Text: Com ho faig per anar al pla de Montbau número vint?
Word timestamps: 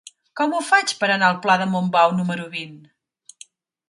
Com 0.39 0.53
ho 0.55 0.59
faig 0.69 0.93
per 1.01 1.09
anar 1.15 1.29
al 1.33 1.37
pla 1.43 1.57
de 1.63 1.67
Montbau 1.73 2.15
número 2.21 2.47
vint? 2.57 2.81